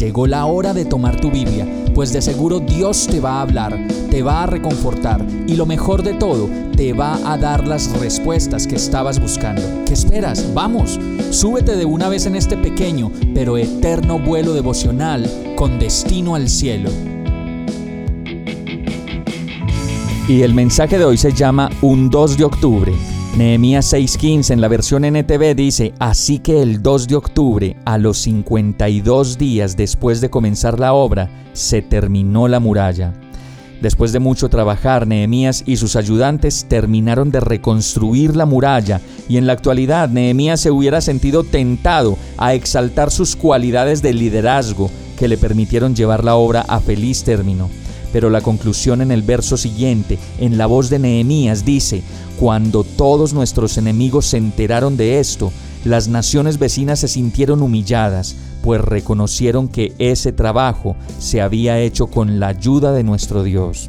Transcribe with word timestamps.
Llegó 0.00 0.26
la 0.26 0.46
hora 0.46 0.72
de 0.72 0.86
tomar 0.86 1.20
tu 1.20 1.30
Biblia, 1.30 1.66
pues 1.94 2.10
de 2.10 2.22
seguro 2.22 2.58
Dios 2.58 3.06
te 3.06 3.20
va 3.20 3.32
a 3.32 3.42
hablar, 3.42 3.78
te 4.10 4.22
va 4.22 4.44
a 4.44 4.46
reconfortar 4.46 5.22
y 5.46 5.56
lo 5.56 5.66
mejor 5.66 6.02
de 6.02 6.14
todo, 6.14 6.48
te 6.74 6.94
va 6.94 7.18
a 7.30 7.36
dar 7.36 7.68
las 7.68 7.92
respuestas 8.00 8.66
que 8.66 8.76
estabas 8.76 9.20
buscando. 9.20 9.60
¿Qué 9.84 9.92
esperas? 9.92 10.54
Vamos, 10.54 10.98
súbete 11.28 11.76
de 11.76 11.84
una 11.84 12.08
vez 12.08 12.24
en 12.24 12.34
este 12.34 12.56
pequeño 12.56 13.12
pero 13.34 13.58
eterno 13.58 14.18
vuelo 14.18 14.54
devocional 14.54 15.30
con 15.54 15.78
destino 15.78 16.34
al 16.34 16.48
cielo. 16.48 16.88
Y 20.28 20.40
el 20.40 20.54
mensaje 20.54 20.96
de 20.96 21.04
hoy 21.04 21.18
se 21.18 21.34
llama 21.34 21.68
Un 21.82 22.08
2 22.08 22.38
de 22.38 22.44
octubre. 22.44 23.19
Nehemías 23.36 23.92
6:15 23.92 24.52
en 24.52 24.60
la 24.60 24.66
versión 24.66 25.04
NTV 25.04 25.54
dice, 25.54 25.94
así 26.00 26.40
que 26.40 26.62
el 26.62 26.82
2 26.82 27.06
de 27.06 27.14
octubre, 27.14 27.76
a 27.84 27.96
los 27.96 28.18
52 28.18 29.38
días 29.38 29.76
después 29.76 30.20
de 30.20 30.30
comenzar 30.30 30.80
la 30.80 30.94
obra, 30.94 31.30
se 31.52 31.80
terminó 31.80 32.48
la 32.48 32.58
muralla. 32.58 33.14
Después 33.80 34.12
de 34.12 34.18
mucho 34.18 34.48
trabajar, 34.48 35.06
Nehemías 35.06 35.62
y 35.64 35.76
sus 35.76 35.94
ayudantes 35.94 36.66
terminaron 36.68 37.30
de 37.30 37.40
reconstruir 37.40 38.34
la 38.34 38.46
muralla 38.46 39.00
y 39.28 39.36
en 39.36 39.46
la 39.46 39.52
actualidad 39.52 40.08
Nehemías 40.08 40.60
se 40.60 40.72
hubiera 40.72 41.00
sentido 41.00 41.44
tentado 41.44 42.18
a 42.36 42.52
exaltar 42.52 43.12
sus 43.12 43.36
cualidades 43.36 44.02
de 44.02 44.12
liderazgo 44.12 44.90
que 45.16 45.28
le 45.28 45.38
permitieron 45.38 45.94
llevar 45.94 46.24
la 46.24 46.34
obra 46.34 46.62
a 46.62 46.80
feliz 46.80 47.22
término. 47.22 47.70
Pero 48.12 48.30
la 48.30 48.40
conclusión 48.40 49.00
en 49.02 49.12
el 49.12 49.22
verso 49.22 49.56
siguiente, 49.56 50.18
en 50.38 50.58
la 50.58 50.66
voz 50.66 50.90
de 50.90 50.98
Nehemías, 50.98 51.64
dice, 51.64 52.02
cuando 52.38 52.84
todos 52.84 53.32
nuestros 53.32 53.76
enemigos 53.78 54.26
se 54.26 54.36
enteraron 54.36 54.96
de 54.96 55.20
esto, 55.20 55.52
las 55.84 56.08
naciones 56.08 56.58
vecinas 56.58 57.00
se 57.00 57.08
sintieron 57.08 57.62
humilladas, 57.62 58.36
pues 58.62 58.80
reconocieron 58.80 59.68
que 59.68 59.94
ese 59.98 60.32
trabajo 60.32 60.96
se 61.18 61.40
había 61.40 61.80
hecho 61.80 62.08
con 62.08 62.40
la 62.40 62.48
ayuda 62.48 62.92
de 62.92 63.02
nuestro 63.02 63.42
Dios. 63.42 63.88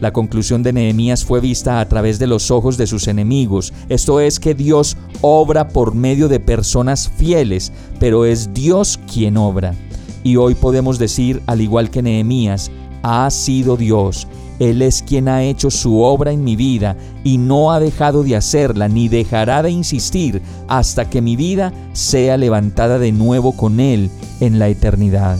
La 0.00 0.12
conclusión 0.12 0.62
de 0.62 0.74
Nehemías 0.74 1.24
fue 1.24 1.40
vista 1.40 1.80
a 1.80 1.88
través 1.88 2.18
de 2.18 2.26
los 2.26 2.50
ojos 2.50 2.76
de 2.76 2.86
sus 2.86 3.08
enemigos, 3.08 3.72
esto 3.88 4.20
es 4.20 4.38
que 4.38 4.54
Dios 4.54 4.96
obra 5.22 5.68
por 5.68 5.94
medio 5.94 6.28
de 6.28 6.38
personas 6.38 7.10
fieles, 7.16 7.72
pero 7.98 8.26
es 8.26 8.52
Dios 8.52 9.00
quien 9.10 9.38
obra. 9.38 9.74
Y 10.22 10.36
hoy 10.36 10.54
podemos 10.54 10.98
decir, 10.98 11.40
al 11.46 11.60
igual 11.60 11.90
que 11.90 12.02
Nehemías, 12.02 12.70
ha 13.06 13.30
sido 13.30 13.76
Dios 13.76 14.26
él 14.58 14.80
es 14.80 15.02
quien 15.02 15.28
ha 15.28 15.42
hecho 15.42 15.70
su 15.70 16.00
obra 16.00 16.32
en 16.32 16.42
mi 16.42 16.56
vida 16.56 16.96
y 17.24 17.36
no 17.38 17.72
ha 17.72 17.80
dejado 17.80 18.22
de 18.22 18.36
hacerla 18.36 18.88
ni 18.88 19.08
dejará 19.08 19.62
de 19.62 19.70
insistir 19.70 20.40
hasta 20.66 21.10
que 21.10 21.20
mi 21.20 21.36
vida 21.36 21.72
sea 21.92 22.36
levantada 22.36 22.98
de 22.98 23.12
nuevo 23.12 23.52
con 23.52 23.80
Él 23.80 24.10
en 24.40 24.58
la 24.58 24.68
eternidad. 24.68 25.38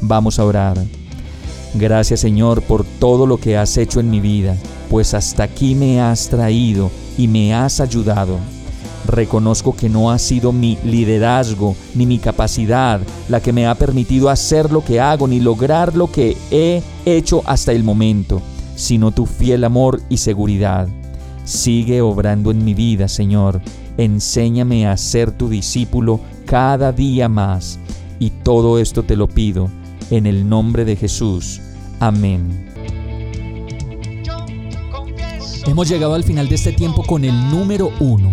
Vamos 0.00 0.38
a 0.38 0.44
orar. 0.44 0.78
Gracias 1.74 2.20
Señor 2.20 2.62
por 2.62 2.84
todo 2.84 3.26
lo 3.26 3.38
que 3.38 3.56
has 3.56 3.76
hecho 3.78 3.98
en 3.98 4.10
mi 4.10 4.20
vida, 4.20 4.56
pues 4.90 5.14
hasta 5.14 5.42
aquí 5.42 5.74
me 5.74 6.00
has 6.00 6.28
traído 6.28 6.90
y 7.18 7.28
me 7.28 7.54
has 7.54 7.80
ayudado. 7.80 8.38
Reconozco 9.06 9.74
que 9.74 9.88
no 9.88 10.10
ha 10.10 10.18
sido 10.18 10.52
mi 10.52 10.78
liderazgo 10.84 11.74
ni 11.94 12.06
mi 12.06 12.18
capacidad 12.18 13.00
la 13.28 13.40
que 13.40 13.52
me 13.52 13.66
ha 13.66 13.74
permitido 13.74 14.28
hacer 14.28 14.70
lo 14.70 14.84
que 14.84 15.00
hago 15.00 15.26
ni 15.26 15.40
lograr 15.40 15.96
lo 15.96 16.10
que 16.10 16.36
he 16.50 16.82
hecho 17.04 17.42
hasta 17.46 17.72
el 17.72 17.82
momento 17.82 18.40
sino 18.74 19.12
tu 19.12 19.26
fiel 19.26 19.64
amor 19.64 20.02
y 20.08 20.16
seguridad. 20.16 20.88
Sigue 21.44 22.00
obrando 22.00 22.50
en 22.50 22.64
mi 22.64 22.74
vida, 22.74 23.08
Señor. 23.08 23.60
Enséñame 23.96 24.86
a 24.86 24.96
ser 24.96 25.32
tu 25.32 25.48
discípulo 25.48 26.20
cada 26.46 26.92
día 26.92 27.28
más. 27.28 27.78
Y 28.18 28.30
todo 28.30 28.78
esto 28.78 29.02
te 29.02 29.16
lo 29.16 29.28
pido 29.28 29.68
en 30.10 30.26
el 30.26 30.48
nombre 30.48 30.84
de 30.84 30.96
Jesús. 30.96 31.60
Amén. 32.00 32.68
Hemos 35.66 35.88
llegado 35.88 36.14
al 36.14 36.24
final 36.24 36.48
de 36.48 36.56
este 36.56 36.72
tiempo 36.72 37.04
con 37.04 37.24
el 37.24 37.50
número 37.50 37.90
uno 38.00 38.32